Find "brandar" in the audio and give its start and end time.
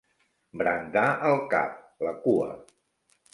0.61-1.03